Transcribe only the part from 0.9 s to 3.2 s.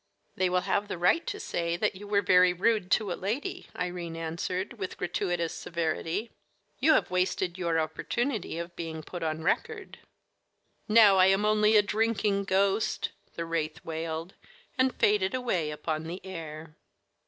right to say that you were rude to a